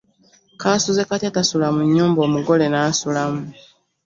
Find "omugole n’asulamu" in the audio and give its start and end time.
2.27-3.41